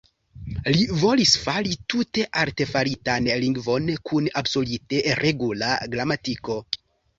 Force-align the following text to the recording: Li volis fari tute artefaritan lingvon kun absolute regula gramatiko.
Li 0.75 0.85
volis 1.01 1.33
fari 1.41 1.77
tute 1.95 2.23
artefaritan 2.45 3.29
lingvon 3.45 3.93
kun 4.11 4.33
absolute 4.43 5.05
regula 5.23 5.73
gramatiko. 5.95 6.61